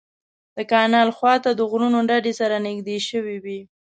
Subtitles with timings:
[0.55, 3.59] د کانال خوا ته د غرونو ډډې سره نږدې شوې وې.